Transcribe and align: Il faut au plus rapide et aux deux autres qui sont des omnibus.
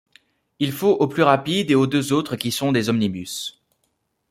Il 0.57 0.71
faut 0.71 0.93
au 0.95 1.07
plus 1.07 1.21
rapide 1.21 1.69
et 1.69 1.75
aux 1.75 1.85
deux 1.85 2.11
autres 2.11 2.35
qui 2.35 2.51
sont 2.51 2.71
des 2.71 2.89
omnibus. 2.89 3.61